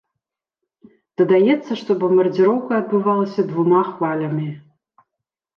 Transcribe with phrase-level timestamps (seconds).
[1.21, 4.49] Дадаецца, што бамбардзіроўка адбывалася двума хвалямі.